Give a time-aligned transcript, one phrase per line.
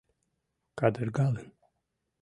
[0.79, 1.37] Кадыргалын